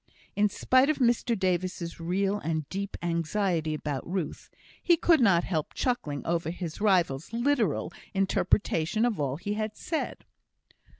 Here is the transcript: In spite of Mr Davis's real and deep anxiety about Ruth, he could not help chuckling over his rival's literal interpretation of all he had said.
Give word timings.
In 0.35 0.49
spite 0.49 0.89
of 0.89 0.97
Mr 0.97 1.37
Davis's 1.37 1.99
real 1.99 2.39
and 2.39 2.67
deep 2.69 2.97
anxiety 3.03 3.75
about 3.75 4.03
Ruth, 4.09 4.49
he 4.81 4.97
could 4.97 5.19
not 5.21 5.43
help 5.43 5.75
chuckling 5.75 6.25
over 6.25 6.49
his 6.49 6.81
rival's 6.81 7.31
literal 7.31 7.93
interpretation 8.11 9.05
of 9.05 9.19
all 9.19 9.35
he 9.35 9.53
had 9.53 9.77
said. 9.77 10.25